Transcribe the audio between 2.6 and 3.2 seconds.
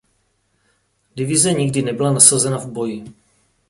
boji.